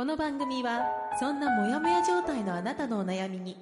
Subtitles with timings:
[0.00, 0.80] この番組は
[1.20, 3.54] そんなモヤモヤ状態のあなたのお悩みに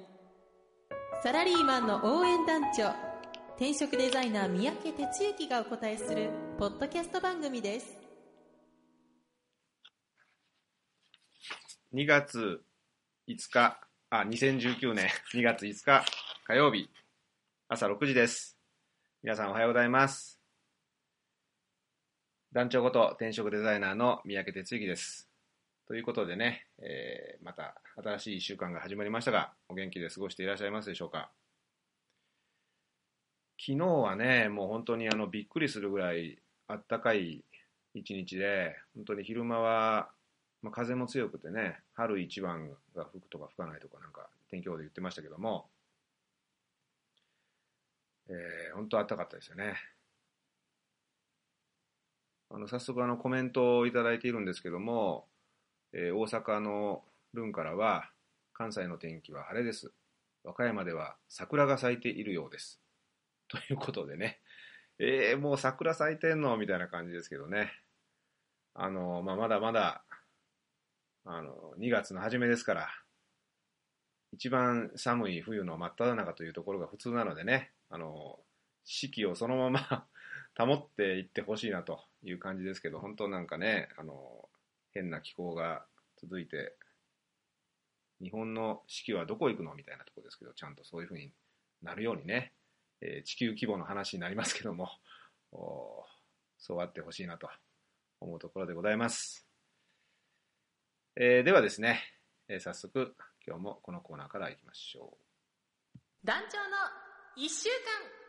[1.21, 2.93] サラリーマンの応援団長
[3.57, 7.87] 転職デザイナー三宅哲之がお答えするポッドキャスト番組です
[11.93, 12.61] 2月
[13.27, 13.77] 5日、
[14.09, 16.05] あ、2019年 2月5日
[16.45, 16.89] 火曜日
[17.67, 18.57] 朝6時です。
[19.23, 20.39] 皆さんおはようございます。
[22.53, 25.28] 団長こと転職デザイナーの三宅哲之です。
[25.89, 31.31] ということでね、えーまた新しい1週間が始まりましたが、お元気で過ごしていらっしゃいますでしょうか？
[33.59, 36.37] 昨日はね、もう本当にあのびっくりするぐらい
[36.67, 37.43] あったかい
[37.95, 40.11] 一日で、本当に昼間は
[40.61, 45.65] まあ、風も強くてね、春一番が吹くとか吹かないとかなんか天気予報で言ってましたけども、
[48.27, 49.73] えー、本当暖かかったですよね。
[52.51, 55.25] あの早速あのコメントをいただいているんですけども、
[55.93, 58.09] えー大阪のルンからは、
[58.53, 59.91] 関西の天気は晴れです。
[60.43, 62.79] 和歌山では桜が咲いているようです。
[63.47, 64.39] ということでね、
[64.99, 67.71] えー、もう桜咲いてんのみたいな感じですけどね。
[68.73, 70.03] あの、まあ、まだまだ
[71.31, 72.89] あの、2月の初めですから、
[74.31, 78.39] 一番寒い冬の真っ只中というところが普通なのでね、あの、
[78.83, 80.07] 四季をそのまま
[80.57, 84.48] 保っていってほしいなという感じですけど、本当なんかね、あの、
[84.93, 85.85] 変な気候が
[86.21, 86.75] 続いて、
[88.21, 91.31] 日本の四季はどこ行くのみたいなところですけど、ちゃんとそういうふうに
[91.81, 92.53] なるようにね、
[93.01, 94.89] えー地球規模の話になりますけども、
[95.51, 96.05] お
[96.57, 97.49] そうあってほしいなと
[98.19, 99.47] 思うところでございます。
[101.15, 102.01] えーではですね、
[102.47, 103.15] えー早速
[103.47, 105.17] 今日もこのコーナーからいきましょ
[105.95, 105.99] う。
[106.23, 106.77] 団長の
[107.37, 108.19] 1週間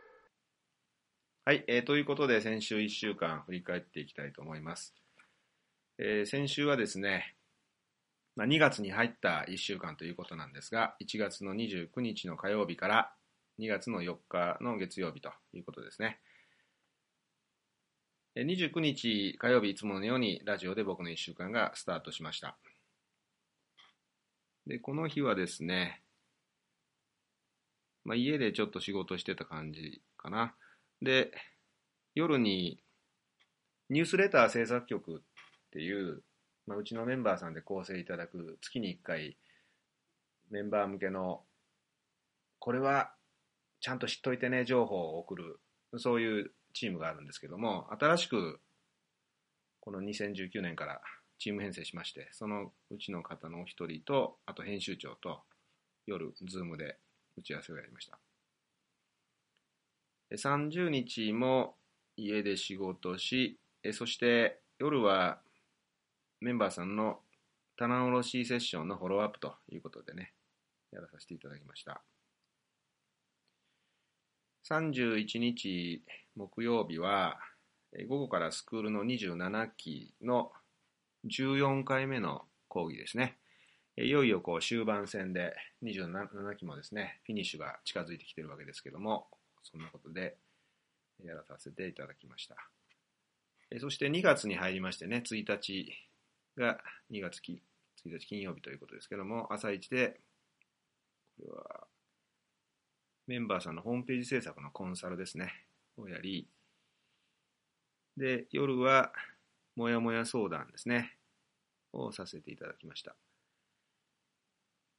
[1.46, 4.94] はい、えーということで先週1週間振り返っていきたいと思います。
[6.02, 7.34] えー先週はですね、
[8.34, 13.12] まあ、2月に入った1週間ということなんですが、1月の29日の火曜日から
[13.58, 16.18] 2月の4日の月曜日ということですね。
[18.34, 22.56] 29日火曜日いつものようにラジオで僕の1週間がスタートしました。
[24.66, 26.00] で、この日はですね、
[28.06, 30.54] まあ、家でちょっと仕事してた感じかな。
[31.02, 31.30] で、
[32.14, 32.82] 夜に
[33.90, 35.22] ニュースレター制作局
[35.70, 36.22] っていう、
[36.66, 39.36] まあ、うちのメンバーさんで構成いただく月に1回
[40.50, 41.42] メンバー向けの
[42.58, 43.12] これは
[43.80, 45.60] ちゃんと知っといてね情報を送る
[45.96, 48.60] そういうチームがあるんですけども新しく
[49.80, 51.00] この2019年から
[51.38, 55.40] チーム編成しましてそのうちの方のお一人とあと編集長と
[56.06, 56.96] 夜ズームで
[57.38, 58.18] 打ち合わせをやりました。
[60.32, 61.74] 30日も
[62.16, 63.58] 家で仕事し、
[63.92, 65.40] そして夜は
[66.40, 67.20] メンバーさんの
[67.76, 70.32] 棚卸しセッションのフォローアップということでね、
[70.90, 72.02] やらさせていただきました。
[74.70, 76.02] 31日
[76.36, 77.38] 木曜日は、
[78.08, 80.52] 午後からスクールの27期の
[81.26, 83.36] 14回目の講義ですね。
[83.98, 89.26] いよいよこう終盤戦で27期もですね、フィニッシュが近づいてきてるわけですけども、
[89.62, 90.36] そんなことで
[91.22, 92.56] やらさせていただきました。
[93.78, 95.92] そして2月に入りましてね、1日
[96.56, 96.78] が
[97.10, 97.62] 2月き
[98.06, 100.20] 1日金曜日ということですけども、朝一で、
[101.38, 101.86] これは
[103.26, 105.52] メンバーさんのホームページ制作のコンサルですね、
[105.96, 106.48] をやり、
[108.16, 109.12] で、夜は、
[109.76, 111.16] もやもや相談ですね、
[111.92, 113.14] をさせていただきました。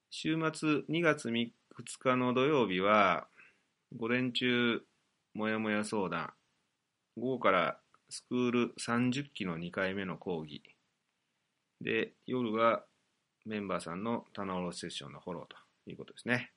[0.10, 1.52] 週末2月2
[2.00, 3.28] 日の土曜日は、
[3.98, 4.82] 午前中、
[5.34, 6.34] もやもや相談、
[7.18, 10.62] 午後からスクール30期の2回目の講義、
[11.82, 12.84] で、夜は
[13.46, 16.52] メンバーさんの棚卸セッションのフォローということですね。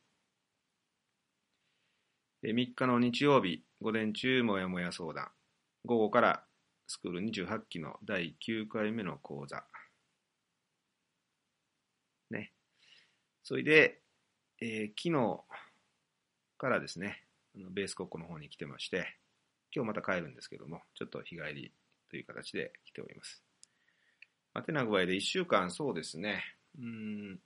[2.42, 5.30] で3日の日曜日、午前中、もやもや相談、
[5.86, 6.44] 午後から
[6.86, 9.64] スクール28期の第9回目の講座。
[12.30, 12.52] ね。
[13.42, 14.00] それで、
[14.60, 15.40] えー昨日
[16.58, 17.24] からですね、
[17.54, 19.16] ベース国庫の方に来てまして、
[19.74, 21.72] 今日また帰るんですけども、ちょっと日帰り
[22.10, 23.42] という形で来ております。
[24.54, 26.42] まあ、てな具合で1週間そうですね、
[26.78, 27.40] うん、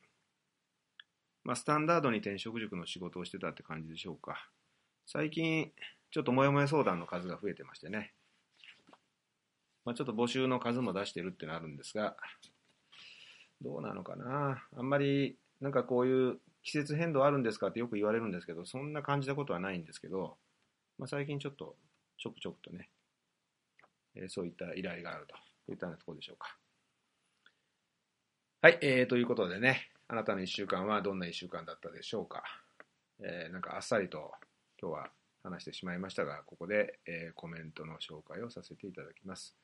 [1.42, 4.50] まあ、スタンダードに転職塾の仕事をしてたって感じでしょうか。
[5.06, 5.72] 最近、
[6.10, 8.12] ちょっともやもや相談の数が増えてましてね。
[9.86, 12.16] まあ、ちょっと募集の数も出してるってのあるんですが、
[13.62, 14.62] どうなのかな。
[14.76, 20.36] あんまり、なんかこういう季節変動あるんですかってよく言われるんですけど、そんな感じたことはないんですけど、
[20.98, 21.76] まあ、最近ちょっと
[22.18, 22.90] ちょくちょくとね、
[24.14, 26.58] えー、そういった依頼があるといったようなところでしょうか。
[28.60, 32.42] はい、えー、ということでね、あなたの1週間はどんな1週間だったでしょうか。
[33.20, 34.32] えー、なんかあっさりと
[34.82, 35.10] 今日は
[35.44, 39.54] 話してしまいましたが、ここで、えー、コメントの紹介をさせていただきます。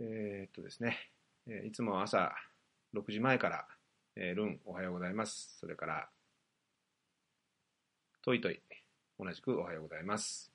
[0.00, 0.96] えー、っとですね、
[1.48, 2.32] えいつも朝
[2.94, 3.66] 6時前から、
[4.14, 5.56] えルンおはようございます。
[5.58, 6.08] それから、
[8.22, 8.62] トイトイ、
[9.18, 10.52] 同じくおはようございます。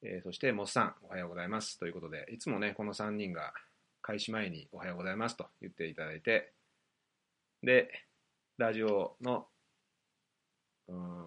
[0.00, 1.78] えそして、モスさん、おはようございます。
[1.78, 3.52] ということで、いつもね、この3人が
[4.02, 6.52] 開始前におはようございますと言っていただいて、
[7.62, 7.90] で、
[8.56, 9.46] ラジオの、
[10.88, 11.24] うん、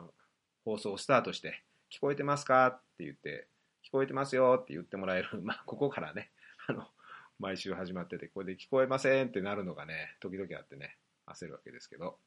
[0.65, 3.47] 放送をスタートして、聞こえてますかって言って、
[3.85, 6.31] 聞こえてますよって言ってもらえる、 まあ、ここからね、
[6.67, 6.87] あの、
[7.39, 10.97] 毎週始まってて、これで聞こえませんってなるのがね、時々あってね、
[11.27, 12.19] 焦るわけですけど、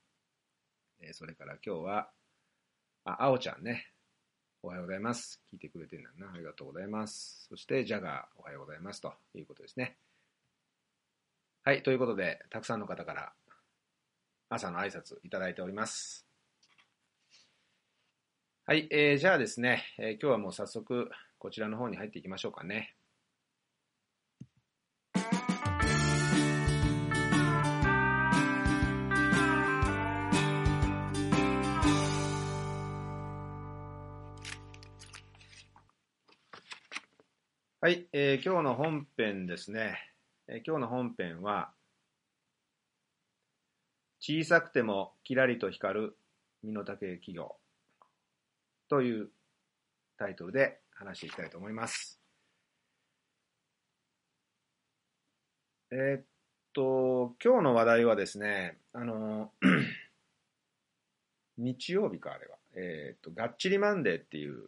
[1.00, 2.10] え、それから今日は、
[3.04, 3.92] あ、あおちゃんね、
[4.62, 5.40] おはようございます。
[5.52, 6.32] 聞いてくれてるんだな。
[6.32, 7.46] ありがとうございます。
[7.48, 9.00] そして、ジャガー、おはようございます。
[9.00, 9.96] ということですね。
[11.66, 13.32] はい、ということで、たくさんの方から
[14.48, 16.24] 朝の挨拶いただいております。
[18.66, 21.10] はい、えー、じゃあですね、えー、今日はもう早速
[21.40, 22.94] こちらの方に入っていきましょうかね。
[37.80, 39.98] はい、えー、今日の本編ですね、
[40.48, 41.72] え、今日の本編は、
[44.20, 46.16] 小さくてもキラリと光る
[46.62, 47.56] 身の丈企業
[48.88, 49.28] という
[50.16, 52.20] タイトルで話していきたいと思います。
[55.90, 56.24] えー、っ
[56.72, 59.52] と、今日の話題はですね、あの、
[61.58, 62.56] 日曜日か、あれは。
[62.76, 64.62] えー、っと、がっちりマンデーっていう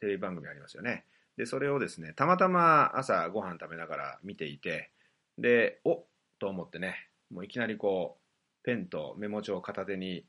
[0.00, 1.06] テレビ番組ありますよね。
[1.38, 4.90] で、それをですね、たまたま朝ご飯食べながら見ていて、
[5.38, 6.04] で、お
[6.38, 10.24] と思ってね、もういきなりこう、ペンとメモ帳片手に、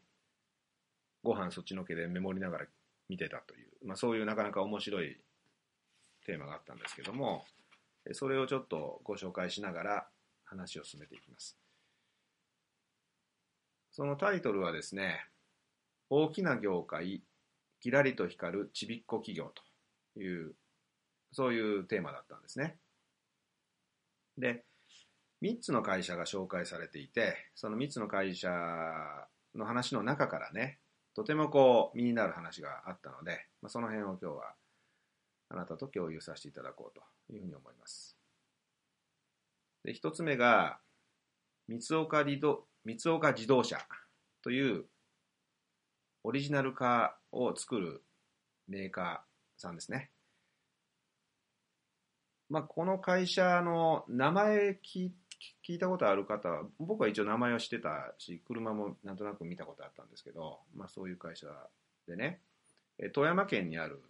[1.24, 2.66] ご飯そっちのけでメモりながら
[3.10, 5.18] 見てたという、まあ、そういうなかなか面白い
[6.26, 7.46] テーマがあったんですけども、
[8.14, 10.08] それをちょっとご紹介しながら
[10.46, 11.58] 話を進めていきます。
[13.92, 15.26] そのタイトルはですね、
[16.10, 17.24] 大きな業界、
[17.82, 19.52] キラリと光るちびっこ企業
[20.16, 20.54] という、
[21.32, 22.78] そういうテーマだったんですね。
[24.38, 24.64] で、
[25.42, 28.50] 3つの会社が紹介されていて、その3つの会社
[29.56, 30.80] の話の中からね、
[31.14, 34.54] とてもこう身になる話があったので、まあ、その辺を今日は
[35.50, 38.16] あなたと共有させていただこうというふうに思います。
[39.84, 40.80] で、1つ目が、
[41.68, 42.40] 三岡三
[43.14, 43.78] 岡自動車
[44.42, 44.86] という
[46.24, 48.04] オリジナルカーを作る
[48.68, 50.12] メーカーさんですね。
[52.50, 55.12] まあ、この会社の名前聞い
[55.68, 61.48] 聞いたことある方、僕は一応名前は知ってたし、車もなんとなく見たことあったんですけど、まあそういう会社
[62.08, 62.42] でね、
[63.14, 64.02] 富山県にある、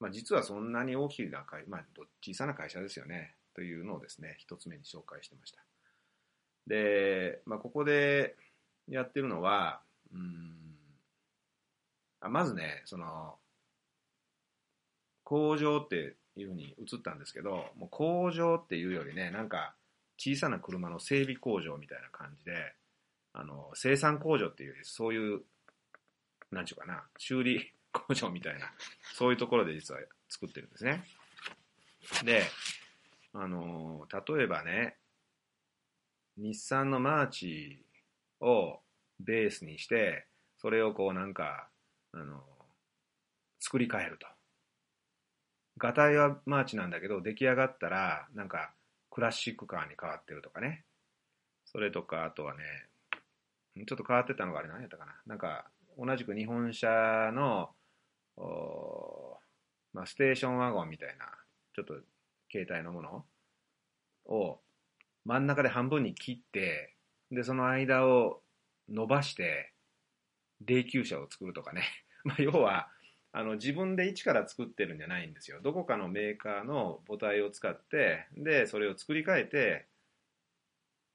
[0.00, 1.84] まあ実はそんなに大きな会、まあ
[2.24, 5.64] 小さな会社ですよね、というのをですね、一つ目に紹介してました。
[6.66, 8.36] で、まあここで
[8.88, 9.80] やってるのは、
[10.12, 10.62] うん
[12.22, 13.34] あまずね、その、
[15.24, 19.74] 工場っていうふうに映ったんですけど、もう工場っていうよりね、なんか、
[20.24, 22.74] 小さな車の整備工場みたいな感じで、
[23.32, 25.40] あの、生産工場っていう、そういう、
[26.52, 28.72] なんちゅうかな、修理工場みたいな、
[29.14, 31.02] そういうところで実は作ってるんですね。
[32.24, 32.44] で、
[33.32, 34.96] あの、例えばね、
[36.36, 37.84] 日産のマーチ
[38.40, 38.78] を
[39.18, 41.68] ベースにして、それをこうなんか、
[42.12, 42.44] あの、
[43.58, 44.28] 作り変えると。
[45.78, 48.72] ガタイはマーチなんだけど、出来上がったら、なんか、
[49.12, 50.84] クラシックカーに変わってるとかね。
[51.66, 52.64] それとか、あとはね、
[53.86, 55.12] ちょっと変わってたのがあれ何やったかな。
[55.26, 55.66] なんか、
[55.98, 57.70] 同じく日本車の、
[59.92, 61.26] まあ、ステーションワゴンみたいな、
[61.74, 61.94] ちょっと
[62.50, 63.26] 携帯のもの
[64.26, 64.60] を
[65.24, 66.96] 真ん中で半分に切って、
[67.30, 68.42] で、その間を
[68.88, 69.72] 伸ばして、
[70.64, 71.82] 霊柩車を作るとかね。
[72.24, 72.88] まあ、要は、
[73.32, 75.60] あの自分で一から作ってるんじゃないんですよ。
[75.62, 79.86] どこかのメーカーの母体を使って、で、それを作り変えて、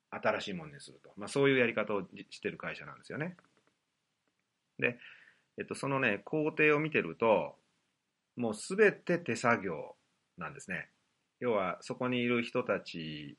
[0.10, 1.12] 新しいものにすると。
[1.16, 3.36] まあ、そういうやり方をしてる会社なんですよね。
[4.80, 4.98] で、
[5.60, 7.56] えっと、そのね、工程を見てると、
[8.36, 9.96] もうすべて手作業
[10.38, 10.90] なんですね。
[11.40, 13.38] 要は、そこにいる人たち、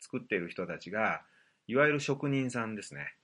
[0.00, 1.22] 作っている人たちが、
[1.66, 3.14] いわゆる職人さんですね。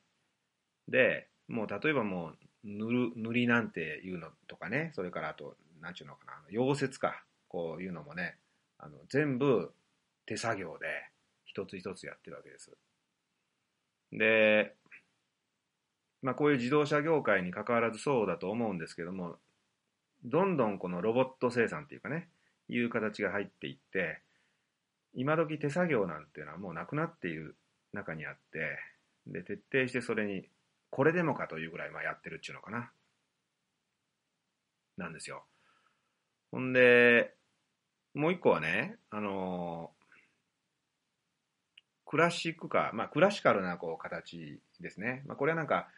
[0.88, 8.36] で、もう例えばもう、塗る、塗りなんていうのとかね、それからあと、なんちゅうのかな、溶接か、こういうのもね、
[8.78, 9.72] あの、全部
[10.26, 10.86] 手作業で、
[11.44, 12.70] 一つ一つやってるわけです。
[14.12, 14.74] で、
[16.22, 19.36] まあこういう自動車業界に関わらずそうだと思うんですけども、
[20.24, 22.28] どんどんこのロボット生産っていうかね、
[22.68, 24.20] いう形が入っていって、
[25.14, 27.56] 今時手作業なんていうのはもうなくなっている
[27.92, 28.78] 中にあって、
[29.26, 30.48] で、徹底してそれに、
[30.92, 32.92] これでもかというぐらいまあやってるっていうのかな。
[34.98, 35.42] なんですよ。
[36.50, 37.32] ほんで、
[38.12, 39.90] もう一個はね、あの
[42.04, 45.22] クラシックカー、まあクラシカルなこう形ですね。
[45.24, 45.88] まあこれはなんか、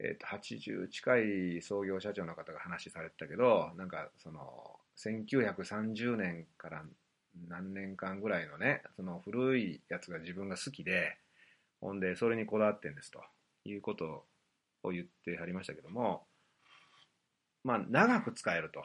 [0.00, 1.18] え、ー、と、80近
[1.58, 6.82] い創業社長の方が話されてたけど、なんかその、1930年から
[7.48, 11.16] 何年間ぐらいのね、その古いやつが自分が好きで、
[11.80, 13.22] ほんで、それにこだわってんですと
[13.64, 14.24] いうこと
[14.82, 16.26] を言ってはりましたけども、
[17.64, 18.82] まあ、長く使えると。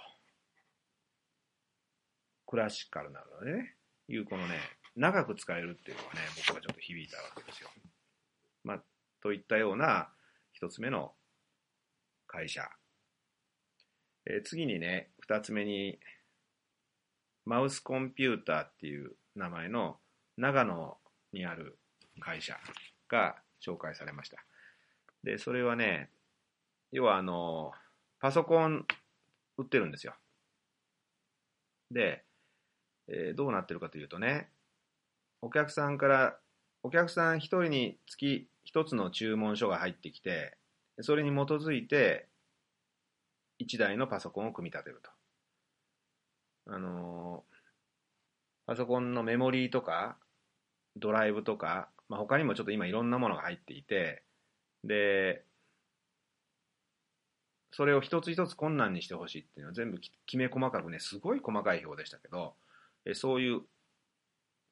[2.45, 3.75] クラシカルなのでね、
[4.07, 4.55] いうこのね、
[4.95, 7.69] 長く使えるっていうのはね、僕はちょっと響いたわけですよ。
[8.63, 8.83] まあ、
[9.21, 10.09] といったような
[10.53, 11.13] 一つ目の
[12.25, 12.63] 会社。
[14.25, 15.99] えー、次にね、二つ目に、
[17.45, 19.97] マウスコンピューターっていう名前の
[20.37, 20.97] 長野
[21.31, 21.79] にある
[22.19, 22.57] 会社
[23.09, 23.35] が
[23.65, 24.37] 紹介されました。
[25.23, 26.09] で、それはね、
[26.91, 27.71] 要はあの、
[28.19, 28.85] パソコン
[29.57, 30.15] 売ってるんですよ。
[31.91, 32.23] で、
[33.07, 34.49] えー、どうなってるかというとね、
[35.41, 36.39] お客さんから、
[36.83, 40.57] お客さん一人につき一つの注文書が入ってきて、
[41.01, 42.27] それに基づいて
[43.59, 45.11] 一台のパソコンを組み立てると。
[46.73, 47.57] あのー、
[48.67, 50.17] パソコンのメモリーとか、
[50.97, 54.23] ドライブとか、まあ、他にもちょっと今いろんなものが入っていて、
[54.87, 55.43] で、
[57.71, 62.55] それを一つ一つ困難にしてほしいっていうのは全部きめ細かくね、すごい細かい表でしたけど、
[63.05, 63.61] えそういう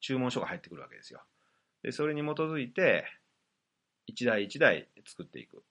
[0.00, 1.22] 注文書が入ってくるわけですよ。
[1.82, 3.04] で、それに基づいて、
[4.06, 5.62] 一台一台作っていく。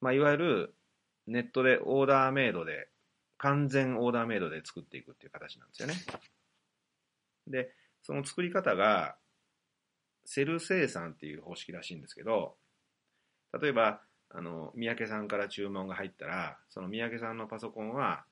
[0.00, 0.74] まあ、いわゆる
[1.26, 2.88] ネットでオーダーメイドで、
[3.38, 5.94] 完全オーダーメイドで作っていくっていう形なんですよね。
[7.46, 9.16] で、その作り方が、
[10.24, 12.56] セル生産っていう方式らしいんですけど、
[13.60, 14.00] 例えば、
[14.30, 18.24] あの、三宅さんから注文が入ったら、その三宅さんのパソコンは、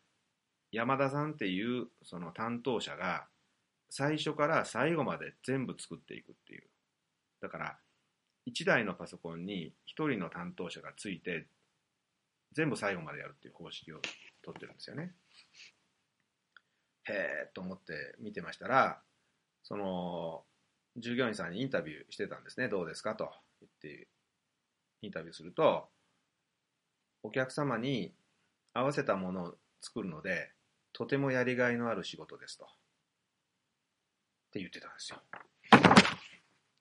[0.73, 3.27] 山田さんっていうその担当者が
[3.91, 6.65] 最初から最後まで全部作っていくっていう。
[7.43, 7.79] だから、
[8.47, 11.47] 1台のパソコンに1人の担当者がついて、
[12.53, 14.01] 全部最後までやるっていう方式を
[14.43, 15.13] とってるんですよね。
[17.05, 17.13] へ
[17.49, 19.01] えと思って見てましたら、
[19.63, 20.45] その、
[20.97, 22.69] 従業員さんにインタビューしてたんですね。
[22.69, 23.15] どうですか？
[23.15, 24.09] と言って、
[25.01, 25.89] インタビューすると、
[27.23, 28.15] お客様に
[28.75, 30.51] 合わせたものを作るので、
[30.93, 32.65] とてもやりがいのある仕事ですと。
[32.65, 32.69] っ
[34.53, 35.23] て言ってたんですよ。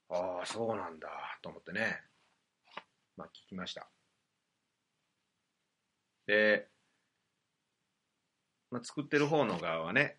[0.09, 1.09] ああ、そうなんだ、
[1.41, 2.01] と思ってね。
[3.15, 3.87] まあ聞きました。
[6.27, 6.67] で、
[8.69, 10.17] まあ、作ってる方の側はね、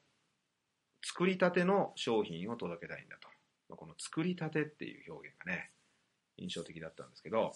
[1.04, 3.28] 作りたての商品を届けたいんだと。
[3.72, 5.70] まあ、この作りたてっていう表現がね、
[6.36, 7.52] 印象的だったんですけど、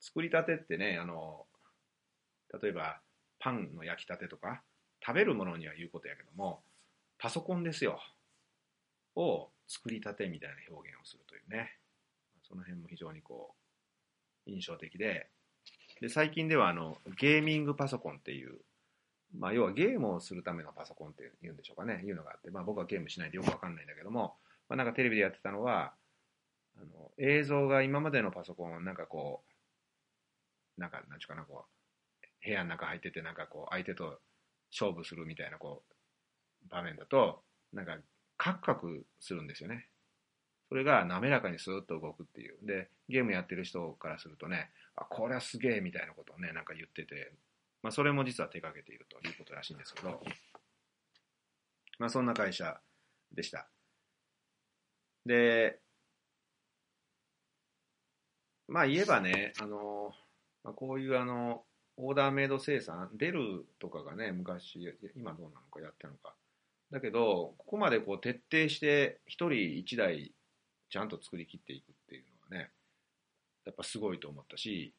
[0.00, 1.46] 作りたてってね、あの、
[2.60, 2.98] 例えば
[3.38, 4.62] パンの焼きたてとか、
[5.06, 6.64] 食べるものには言うことやけども、
[7.16, 8.00] パソコンですよ。
[9.14, 11.78] を作りたてみたいな表現をするというね。
[12.42, 13.54] その辺も非常にこ
[14.48, 15.28] う、印象的で、
[16.00, 18.58] で、最近ではあの、ゲーミングパソコンっていう、
[19.38, 24.34] まあ、要はゲームをするためのパソコンっていうんでしょうかね、いうのがあって、まあ僕はゲームしないでよくわかんないんだけども、
[24.74, 25.94] まあなんかテレビでやってたのは、
[26.76, 29.44] あの、映像が今までのパソコンなんかこ
[30.76, 31.66] う、なんか、なんちゅうかな、こ
[32.22, 34.18] う、部屋の中入っててなんかこう、相手と
[34.72, 37.98] 勝負するみたいなこう、場面だと、なんか
[38.36, 39.86] カクカクするんですよね。
[40.68, 42.58] それが滑らかにスーッと動くっていう。
[42.66, 47.32] で、ゲームやってる人からするとね、あ、これはすげえみたいなことをね、なんか言ってて、
[47.82, 50.20] まあそれも実は手掛けているということらしいんですけど、
[52.00, 52.80] まあそんな会社
[53.32, 53.68] でした。
[55.26, 55.78] で、
[58.68, 60.14] まあ言えばね、あの、
[60.62, 61.64] まあ、こういうあの、
[61.96, 64.80] オーダーメイド生産、デルとかがね、昔、
[65.14, 66.34] 今どうなのかやってるのか。
[66.90, 70.32] だけど、ここまでこう徹底して一人一台
[70.90, 72.70] ちゃんと作り切っていくっていうのはね、
[73.64, 74.94] やっぱすごいと思ったし、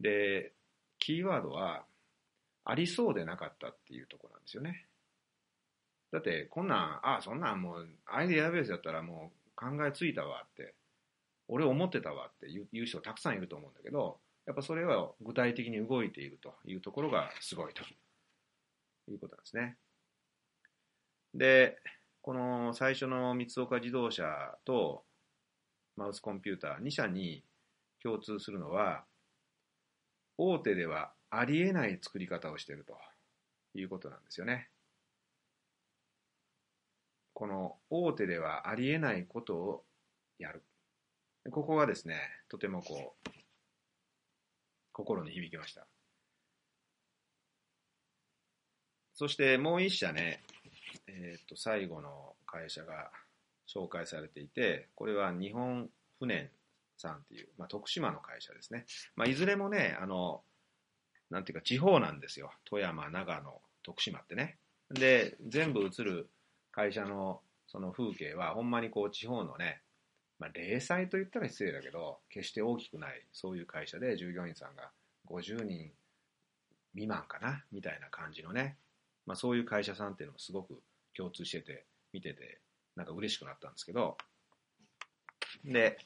[0.00, 0.52] で、
[0.98, 1.84] キーワードは、
[2.64, 4.86] ありそうでなかったっていうところなんですよね。
[6.12, 10.74] だって、こんなん、ああ、そんなんもう、アイデアベースだったらもう考えついたわって、
[11.48, 17.82] 俺思ってたわって言う人たくさんいると思うんだけど、やっぱそれは具体的に動いているというところがすごいと
[19.08, 19.76] いうことなんですね。
[21.34, 21.78] で、
[22.22, 25.04] この最初の三岡自動車と
[25.96, 27.44] マウスコンピューター2社に
[28.02, 29.04] 共通するのは、
[30.38, 32.96] 大手ではありえない作り方をしていると
[33.74, 34.68] いうことなんですよね。
[37.40, 39.84] この大手ではありえないことを
[40.38, 40.62] やる。
[41.50, 42.20] ここがですね、
[42.50, 43.30] とてもこう、
[44.92, 45.86] 心に響きました。
[49.14, 50.42] そしてもう一社ね、
[51.06, 53.10] えっ、と、最後の会社が
[53.66, 56.50] 紹介されていて、これは日本船
[56.98, 58.84] さんっていう、まあ、徳島の会社ですね。
[59.16, 60.42] まあ、いずれもね、あの、
[61.30, 62.52] なんていうか地方なんですよ。
[62.66, 64.58] 富山、長野、徳島ってね。
[64.90, 66.28] で、全部映る
[66.72, 69.80] 会社のその風景は、ほんまにこう地方のね、
[70.40, 74.90] まあ、零細と言ったら失礼だけど、決して大きくない、そういう会社で従業員さんが
[75.28, 75.92] 50人
[76.94, 78.76] 未満かな、みたいな感じのね、
[79.26, 80.82] まあ、そういう会社さんっていうのもすごく
[81.16, 82.60] 共通してて、見てて、
[82.96, 84.16] なんか嬉しくなったんですけど、
[85.64, 85.98] で、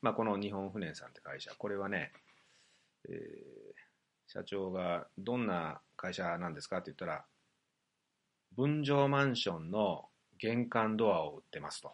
[0.00, 2.12] まあ、この日本船さんって会社、これはね、
[3.08, 3.18] えー、
[4.28, 7.24] 社長がどんな会社なんですかって言ったら、
[8.56, 10.09] 分譲マンションの
[10.40, 11.92] 玄関ドアを売ってますと。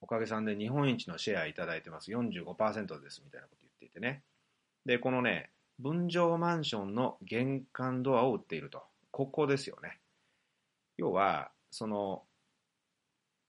[0.00, 2.12] おかげさんで日本一のシェアいただいてます。
[2.12, 4.22] 45%ですみたいなこと言っていてね。
[4.86, 8.82] で、このね、分譲マンションの玄関ドアを売っていると。
[9.10, 9.98] ここですよね。
[10.96, 12.22] 要は、その、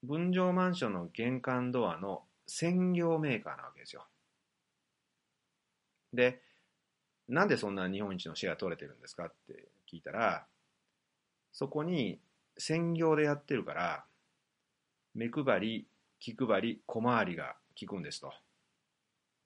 [0.03, 4.07] 分譲マンションの玄関ドアの専業メーカーなわけですよ。
[6.13, 6.41] で、
[7.27, 10.47] なんでそんな日本一のシェア取れてるんですかって聞いたら、
[11.51, 12.19] そこに
[12.57, 14.05] 専業でやってるから、
[15.13, 15.87] 目配り、
[16.19, 18.33] 気配り、小回りが効くんですと。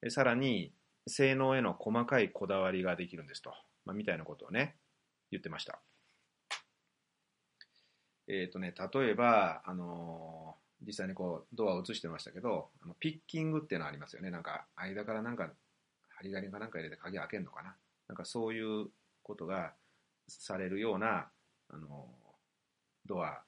[0.09, 0.73] さらに、
[1.07, 3.53] 性能への細かいこだわりができるんですと。
[3.85, 4.75] まあ、みたいなことをね、
[5.31, 5.81] 言ってました。
[8.27, 14.31] えっ、ー、とね、例えば、あのー、実際にこう、ドアを映してましたけど、あのピッキングっていうのありますよね。
[14.31, 15.49] なんか、間からなんか、
[16.09, 17.75] 針金かなんか入れて鍵開けるのかな。
[18.07, 18.87] なんかそういう
[19.23, 19.73] ことが
[20.27, 21.27] されるような、
[21.73, 22.07] あの、
[23.05, 23.41] ドア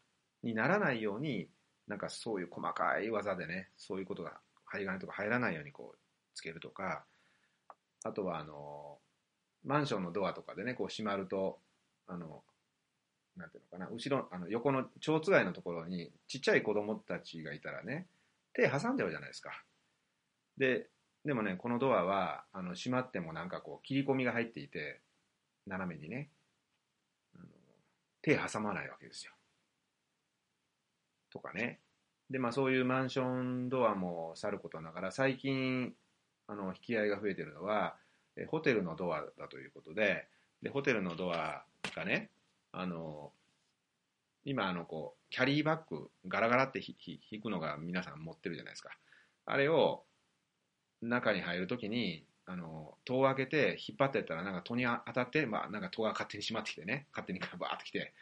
[0.44, 1.50] にならないように、
[1.88, 4.34] なんかそういう細かい技でね、そういうことが、
[4.66, 5.98] 針金とか入らないようにこう、
[6.34, 7.06] つけるとか、
[8.04, 8.98] あとはあの、
[9.64, 11.60] マンションのドアとかでね、こう閉まると、
[12.08, 12.44] あの、
[13.38, 18.08] なんていうのかな、後ろ、あの、横の蝶つがいのところに、ちっちゃい子供たちがいたらね、
[18.54, 19.64] 手挟んじゃうじゃないですか。
[20.58, 20.88] で、
[21.26, 25.02] でもね、このドアは、あの、閉まってもなんかこう、切り込みが入っていて、
[25.68, 26.30] 斜めにね、
[28.26, 29.32] 手挟まないわけですよ。
[31.30, 31.80] とかね。
[32.32, 35.94] で、まあそういうマンションドアもさることながら、最近、
[36.48, 37.96] あの、引き合いが増えてるのは、
[38.36, 40.28] えホテルのドアだということで、
[40.64, 42.32] で、ホテルのドアがね、
[42.72, 43.32] あの、
[44.44, 48.90] 今あのこう、キャリーバッグ、ガラガラって引くのが皆さん持ってるじゃないですか。
[49.46, 50.04] あれを
[51.04, 58.14] 中に入るときに、あの、戸を開けて引っ張ってったらなんか戸に当たって、まあなんか戸が勝手に閉まってきてね、勝手にバーってきて、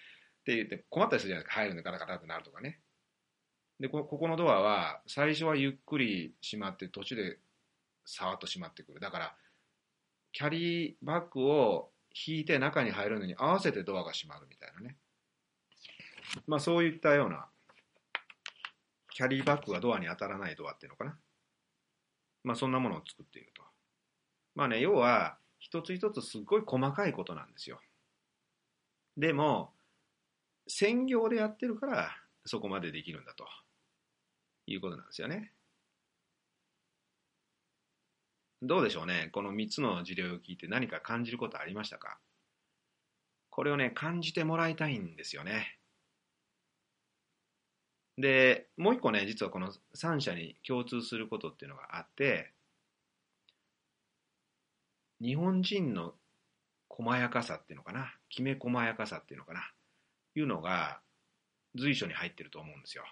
[0.42, 1.62] って言って困ったりするじゃないですか。
[1.62, 2.80] 入るんでガラガラってなるとかね。
[3.80, 7.38] で、こここのドアは最初はゆっくり閉まって途中で
[8.06, 9.00] さーっと閉まってくる。
[9.00, 9.36] だから、
[10.32, 11.92] キャリーバッグを
[12.28, 14.98] 引いて中に入るのに合わせてドアが閉まるみたいなね。
[16.48, 17.48] まあそういったような、
[19.10, 21.18] キャリーバッグがドアに当たらないドアっていうのかな。
[22.44, 23.73] まあそんなものを作っていると。
[24.56, 27.82] まあね、要は、一つ一つすっごい細かいことなんですよ。
[29.18, 29.74] でも、
[30.68, 33.48] 専業でやってるから、そこまでできるんだと
[34.68, 35.54] いうことなんですよね。
[38.62, 39.30] どうでしょうね。
[39.34, 42.18] この3つの事例を聞いて何か感じることありましたか？
[43.50, 45.78] これをね、感じてもらいたいんですよね。
[48.18, 52.54] で、もう一個ね、実はこの3社に共通することっていうのがあって、
[55.24, 56.14] 日本人の
[56.90, 59.72] 細やかさっていうのかな、きめ細やかさっていうのかな、
[60.36, 61.00] いうのが
[61.76, 63.06] 随所に入ってると思うんですよ。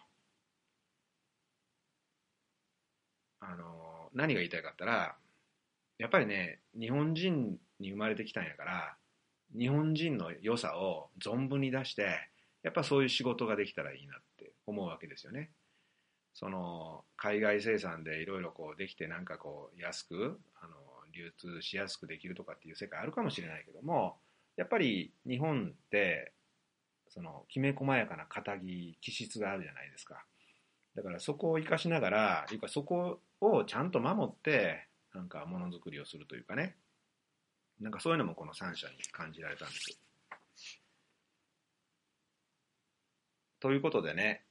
[3.40, 5.16] あの、何が言いたいかったら、
[5.98, 8.98] やっぱりね、日本人に生まれてきたんやから、
[9.58, 12.30] 日本人の良さを存分に出して、
[12.62, 15.52] やっぱそういう仕事ができたらいいなって思うわけですよね。
[16.34, 20.74] その海外生産でいろいろこうできてなんかこう安くあの
[21.14, 24.18] 流通しやすくできるとかっていう世界あるかもしれないけども
[24.58, 26.34] やっぱり日本って
[27.10, 30.24] そのきめ細やかな肩着気質があるじゃないですか。
[30.96, 36.76] だからそこを生かしながらいうかそこをちゃんと守ってなんかものづくりをするというかね。
[37.80, 40.00] なんかそういうのもこの3社に感じられたんです。
[43.60, 44.44] ということでね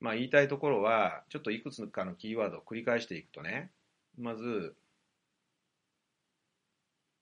[0.00, 3.70] まあ言いたいところはちょっといくつかのキーワードを繰り返していくとね
[4.18, 4.74] まず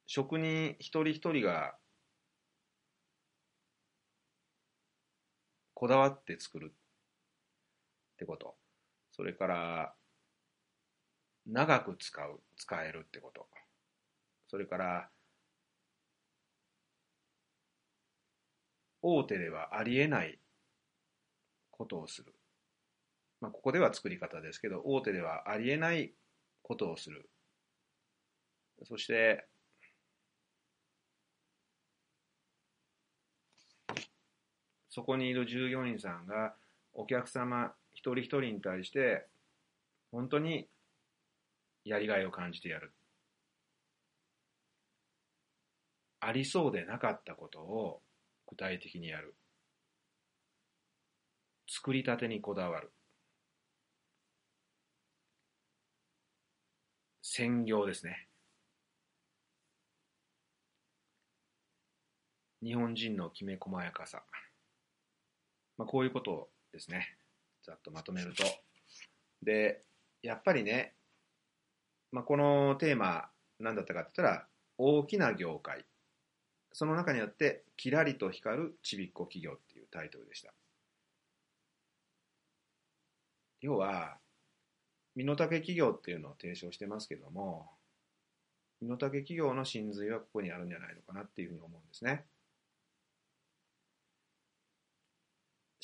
[0.09, 1.75] 職人一人一人が
[5.75, 8.57] こだわって作るってこと。
[9.13, 9.95] それから
[11.47, 13.47] 長く使う使えるってこと。
[14.49, 15.11] それから
[19.03, 20.41] 大手ではありえない
[21.71, 22.35] ことをする、
[23.43, 26.15] まあ、ここでは作り方ですけど大手ではありえない
[26.63, 27.29] ことをする。
[28.85, 29.47] そして
[34.99, 36.57] そこにいる従業員さんが
[36.93, 39.29] お客様一人一人に対して
[40.11, 40.67] 本当に
[41.85, 42.93] やりがいを感じてやる。
[46.19, 48.01] ありそうでなかったことを
[48.49, 49.37] 具体的にやる。
[51.69, 52.91] 作りたてにこだわる。
[57.23, 58.27] 専業ですね。
[62.61, 64.25] 日本人のきめ細やかさ。
[65.79, 67.17] まあ、こういうことですね。
[67.63, 68.45] ざっとまとめると。
[69.43, 69.83] で、
[70.23, 70.95] やっぱりね、
[72.11, 75.85] まあ、このテーマ、何だったかって言ったら、大きな業界。
[76.73, 80.53] その中にあって、キラリと光るちびっこ企業っていうタイトルでした。
[83.61, 84.19] 要は、
[85.15, 87.71] 身の丈企業っていうのを提唱してますけども、
[88.81, 92.25] 身の丈企業の真髄はここにあるんじゃないのかなっていうふうに思うんですね。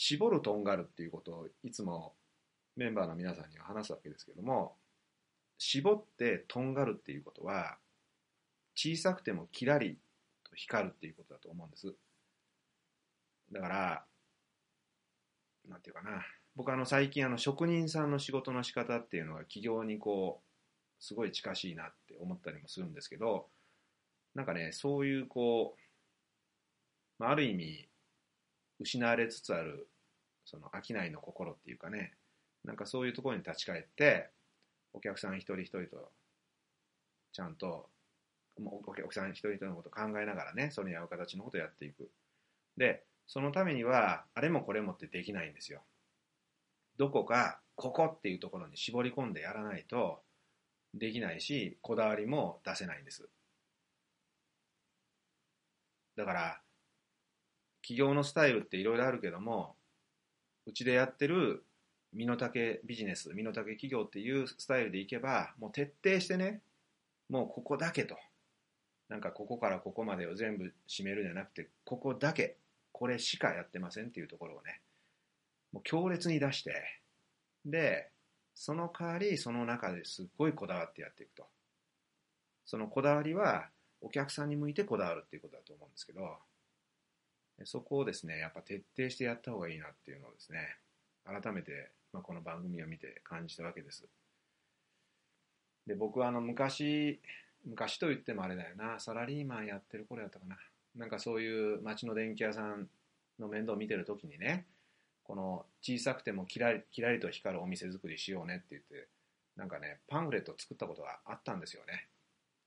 [0.06, 2.12] 絞るとんがるっていうことをいつも
[2.76, 4.74] メンバーの皆さんには話すわけですけども
[5.56, 7.78] 絞ってとんがるっていうことは
[8.74, 9.96] 小さくてもキラリ
[10.44, 11.94] と光るっていうことだと思うんです。
[13.50, 14.04] だから
[15.70, 16.22] なんていうかな。
[16.54, 23.46] 僕あの最近あの職人さんの仕事の仕方っていうのが企業にこうすごい近しいなって思ったりもするんですけど
[24.34, 27.88] なんかねそういうこう、まあ、ある意味
[28.80, 29.88] 失われつつある
[30.44, 32.12] その商いの心っていうかね
[32.64, 34.30] なんかそういうところに立ち返って
[34.92, 36.10] お客さん一人一人と
[37.32, 37.88] ちゃんと
[38.56, 42.10] お客さん一人一人のこと考えながらねそれに合う形のことをやっていく。
[42.76, 45.82] でそのためにはあれもこれもってできないんですよ。
[46.96, 50.20] どこかここっていうところに絞り込んでやらないと
[50.94, 53.28] できないしこだわりも出せないんです。
[56.16, 56.60] だから
[57.82, 59.74] 企業のスタイルっていろいろあるけども
[60.66, 61.64] うちでやってる
[62.12, 66.60] 身の丈ビジネス身の丈企業っていうスタイルでいけばもう徹底してね
[67.28, 68.16] もうここだけと。
[69.08, 72.56] なんかここからここまでを全部締めるんじゃなくてここだけ
[72.90, 74.80] これしかやってませんっていうところをね
[75.72, 76.74] もう強烈に出して
[77.66, 78.08] で
[78.54, 81.46] その代わりその中ですっごいこだわってやっていくと。
[82.66, 83.68] そのこだわりは
[84.00, 86.38] お客さんに向いてこだわるっていうことだと思うんですけど
[87.64, 90.76] そこをですね、やっぱ徹底してやった方がいいなっていうのをですね、
[91.24, 94.04] 改めて、まあ、この番組を見て感じたわけです。
[95.86, 97.20] で、僕はあの昔、
[97.64, 100.56] 昔と言ってもあれだよな、サラリーマンやってる頃やったかな。
[100.96, 102.88] なんかそういう街の電気屋さん
[103.38, 104.66] の面倒を見てる時にね、
[105.24, 109.08] この小さくてもキラリキラリと光るお店作りしようねって言って、
[109.56, 112.06] なんかね、パンフレット作ったことがあったんですよね。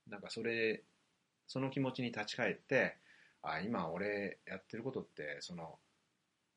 [0.08, 0.82] なんかそれ、
[1.46, 2.96] その気持ちに立ち返って、
[3.42, 5.78] あ今俺やってることってその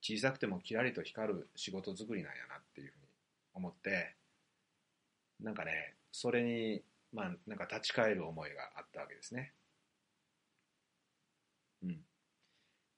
[0.02, 3.06] 小さくてもキラリと光る仕事作りなんやなっていうふうに
[3.54, 4.16] 思って
[5.40, 6.82] なんかねそれに
[7.14, 9.54] まあなんか立ち返る思いがあったわけですね。
[11.84, 12.00] うん、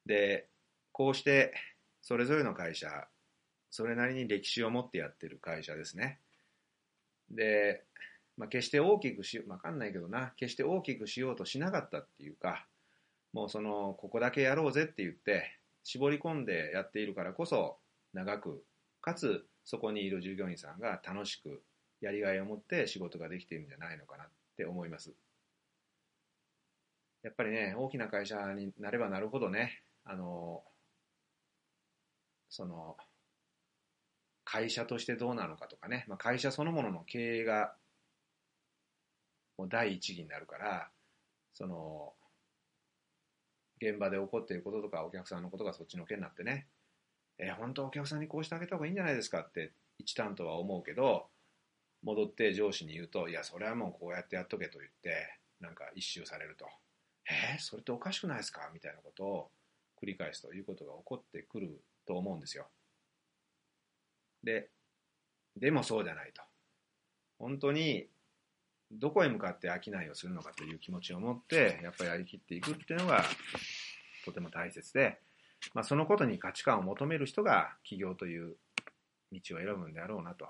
[0.05, 0.47] で
[0.91, 1.53] こうして
[2.01, 3.07] それぞれの会社
[3.69, 6.19] それなりに歴史を持ってやってる会社ですね。
[7.29, 7.83] で、
[8.37, 12.67] まあ、決して大きくしわかんないけどな決して大きくしようとしなかったっていうか
[13.33, 17.77] もうそのここだけやろうぜって言って絞り込んでやっているからこそ
[18.13, 18.63] 長く
[19.01, 21.61] かつそこにいる従業員さんが楽しく
[21.99, 25.13] やりがいを持って仕事ができているんじゃないのかなって思います。
[27.23, 30.61] やっぱりね大きな会社になればなるほどねあの
[32.49, 32.97] その
[34.43, 37.73] 会社としてどうなのかとかね、まあ、会社そのものの経営が
[39.57, 40.89] もう第一義になるから
[41.53, 42.13] その
[43.81, 46.67] 現場で起こっていることとかお客さんのことがそっちのけになってね、
[47.37, 51.27] えー、本当お客さんにこうしてあげた方がいいんじゃないですかって一担当は思うけど
[52.03, 56.65] 戻って上司に言うといやそれはもうこうやってやっとけと言ってなんか一周されると
[57.25, 59.51] えー、それっておかしくないですかみたいなことを
[60.01, 62.67] 繰り返すということが起こってくると思うんですよ。
[64.43, 64.69] で、
[65.55, 66.41] でもそうじゃないと。
[67.39, 68.07] 本当に
[68.99, 73.23] どこへ向かって商いをするのかという気持ちを持って、やっぱりやりきっていくっていうのが
[74.25, 75.19] とても大切で、
[75.73, 78.55] まあ、そのことに価値観を求める人が起業という
[79.31, 80.47] 道を選ぶんであろうなと。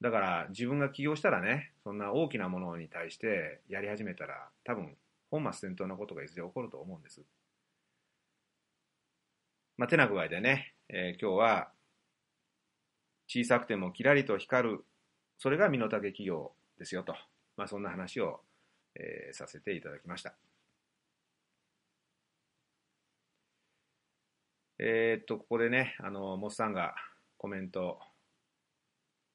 [0.00, 4.94] だから自分が起業したらね、そんな大きなものに対してやり始めたら多分
[5.30, 7.22] 本末転倒なことがいずれ起こると思うんです。
[9.76, 11.68] まあ、てな具合でね、えー、今日は
[13.28, 14.84] 小さくてもキラリと光る、
[15.38, 17.14] それが身の丈企業ですよと、
[17.56, 18.40] まあ、そんな話を、
[18.94, 20.34] えー、させていただきました。
[24.78, 26.94] えー、っと、ここでね、あの、モスさんが
[27.38, 27.98] コメント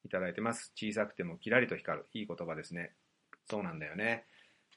[0.06, 0.72] いただいてます。
[0.76, 2.06] 小さくてもキラリと光る。
[2.14, 2.94] いい言葉ですね。
[3.50, 4.26] そうなんだよね。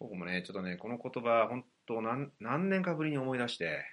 [0.01, 3.85] 僕もね、ちょっとね、この言葉、本当何何年かぶりに思い出して、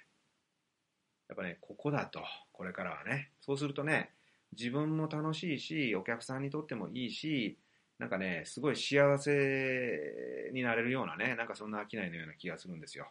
[1.28, 3.30] やっぱね、ここだと、これからはね。
[3.40, 4.10] そうするとね、
[4.52, 7.58] 自分も楽しいし、お客さんにとってもいいし、
[7.98, 13.08] なんかね、すごい幸せになれるようなね、なんかそんな商いのような気がするんですよ。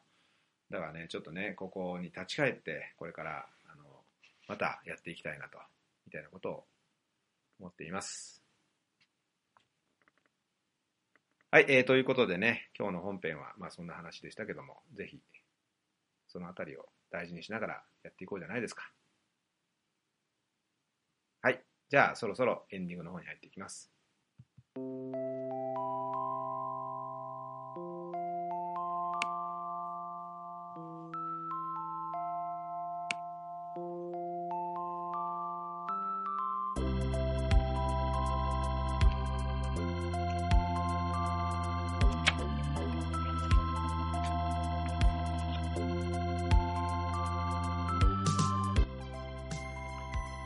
[0.69, 3.83] だからね、ちょっとね、ここに立ち返って、これから、あの、
[4.47, 5.57] またやっていきたいなと、
[6.05, 6.63] みたいなことを
[7.59, 8.43] 思っています。
[11.51, 15.19] はい、えー、ということでね、今日の本編は、まあそんな話でしたけども、ぜひ、
[16.27, 18.89] そのあたりを大事にしながらやっていこうじゃないですか。
[21.91, 23.91] じゃあ、そろそろエンディングの方に入っていきます。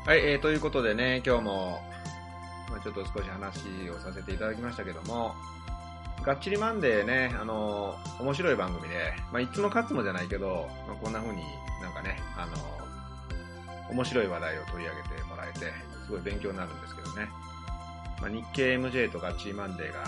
[0.06, 1.82] はい、えー、ということでね、今日も、
[2.70, 5.34] まあ、ちょっと少し話をさせていただきましたけども、
[6.24, 11.42] がっちりマンデーね、あのー、面白い番組で、まあ、いつも勝つもじゃないけど、まあ、こんな風に
[11.82, 15.74] なんかね、あのー、面白い話題を取り上げてもらえて、
[16.06, 17.28] すごい勉強になるんですけどね。
[18.22, 20.04] まあ、日経 MJ とガッチリマンデーが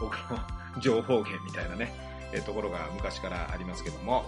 [0.00, 0.40] 僕の
[0.80, 1.92] 情報源みたいなね、
[2.32, 4.24] えー、ところが昔からありますけども、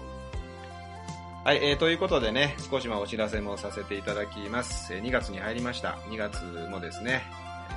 [1.45, 4.93] はい、えー、ということでね、少しまあお知らせもさせていただきます。
[4.93, 5.93] えー、2月に入りました。
[6.11, 7.23] 2月もですね、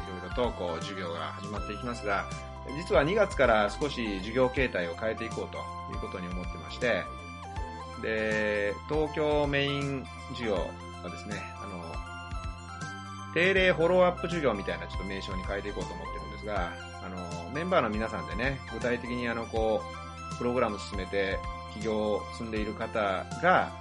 [0.10, 2.26] いろいろとこう授業が始まっていきますが、
[2.76, 5.58] 実は2月から少し授業形態を変えていこうと
[5.94, 7.04] いうことに思ってまして、
[8.02, 16.74] で、東京メイン授業はですね、あの、定例フォローアップ授業みたいなちょっと名称に変えていこうと思ってるんですが、
[17.06, 19.82] あの、メンバーの皆さんでね、具体的にあの、こ
[20.34, 21.38] う、プログラム進めて
[21.74, 23.72] 起業を積んでいる方が、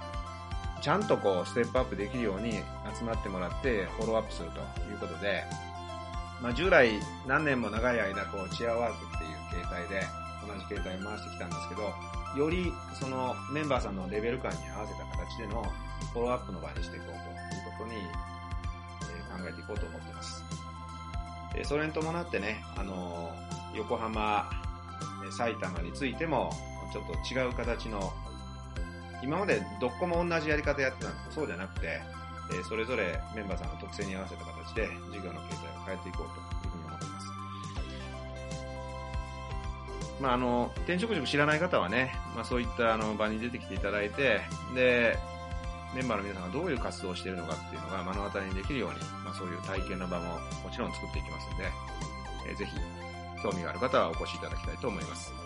[0.81, 2.53] ちゃんとこう、ステップアップできるように
[2.97, 5.43] 集まってもらって、フォローアップするということで、
[6.41, 6.89] まあ、従来
[7.27, 10.07] 何年も長い間、こう、チアワークっていう形態で、
[10.47, 11.93] 同じ形態を回してきたんですけど、
[12.35, 15.63] よりそのメンバーさんのレベル感に合わせた形での
[16.13, 20.43] フォローアップの場にしていこうということに、え考えていこうと思っています。
[21.63, 23.31] それに伴ってね、あの、
[23.75, 24.49] 横浜、
[25.31, 26.51] 埼玉についても、
[26.91, 28.11] ちょっと違う形の、
[29.23, 32.01] 今までどこも同じやり方やってたんですけど、そうじゃなくて、
[32.51, 37.27] えー、それぞれメンバーさんの特性に合わせた形で授業の形態を変えていこうというふうに思っています。
[40.21, 44.41] まあ、あの、転職塾知らない方はね、まあ、そういったあの場に出てきていただいて、
[44.75, 45.17] で、
[45.93, 51.65] メンバーの皆さんがどういう活動をしているのかっていうのが目の当たりにできるように、まあ、そういう体験の場ももちろん作っていきますので、
[52.49, 52.71] えー、ぜひ
[53.43, 55.40] 興味がある方はお越しいただきたいと思います。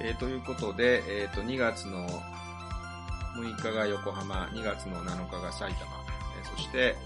[0.00, 2.06] えー、ということで、えー、と2月の
[3.36, 5.90] 6日が横浜、2月の7日が埼玉、
[6.40, 6.96] えー、そして、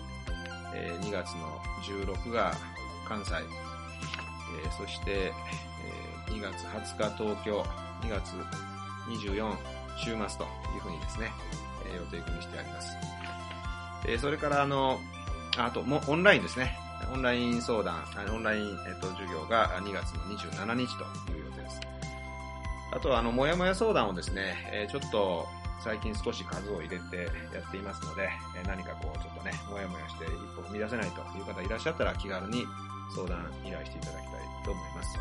[0.75, 2.53] えー、2月の16が
[3.07, 5.33] 関西、えー、そして、
[6.27, 7.63] えー、2月20日東京、
[8.03, 8.35] 2月
[9.09, 9.57] 24
[9.97, 11.31] 週末というふうにですね、
[11.87, 12.97] えー、予定組みしてあります。
[14.07, 15.01] えー、それからあの、
[15.59, 16.79] あともオンラインですね。
[17.13, 21.32] オンライン相談、オンライン、えっと、授業が2月の27日と。
[22.93, 25.49] あとは、あの、もやもや相談をですね、え、ちょっと
[25.81, 27.17] 最近少し数を入れて
[27.53, 32.65] やっていますので、え何かこうちょっとね、もやもやして一歩踏み出せないという方いらっしゃったら気軽に
[33.15, 35.19] 相談依頼していただきたいと思います。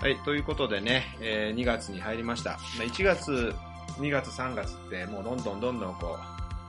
[0.00, 2.52] はい、ということでね、え2月に入りました。
[2.78, 3.54] 1月、
[3.98, 6.18] 2月、3月ってもうどんどんどんどんこ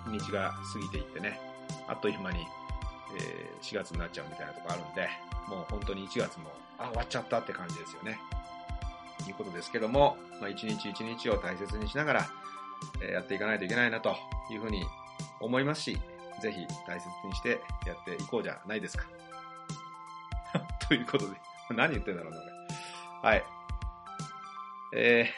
[0.07, 1.39] う、日が過ぎていってね、
[1.87, 2.45] あっという間に、
[3.17, 5.09] え4月になっちゃうみたいなとこあるんで、
[5.47, 8.19] もう本当に1月も、あ、終わっちゃったって感じですよね。
[9.23, 12.29] ということですけども、まあ、一日一日を大切にしながら、
[13.01, 14.15] えやっていかないといけないなと
[14.49, 14.83] いうふうに
[15.39, 15.97] 思いますし、
[16.41, 19.05] ぜひ大切にしてやっていこうじゃないですか。
[20.87, 21.35] ということで、
[21.71, 22.45] 何言ってんだろうな、こ
[23.23, 23.45] れはい。
[24.93, 25.29] え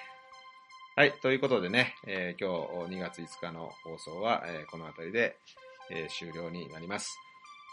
[0.98, 1.14] ー、はい。
[1.14, 5.38] ということでね、えー、今日2月5日の放送は、えー、この辺りで、
[5.90, 7.18] え終了になります。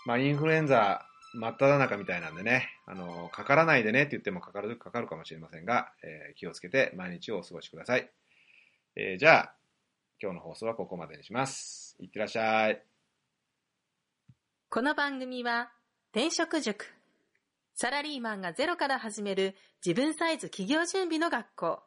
[0.07, 8.11] まあ、インフルエンザ真っ只中みたいなんでね、あの、かからないでねって言ってもかかる、かかるかもしれませんが、え気をつけて毎日をお過ごしください。
[8.97, 9.55] えじゃあ、
[10.21, 11.97] 今日の放送はここまでにします。
[12.01, 12.83] いってらっしゃい。
[14.71, 15.71] この番組は、
[16.13, 16.87] 転職塾。
[17.75, 19.55] サラリーマンがゼロから始める
[19.87, 21.83] 自分サイズ企業準備の学校。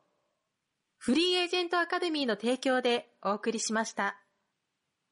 [0.98, 4.22] フリーエージェントアカデミーの提供でお送りしました。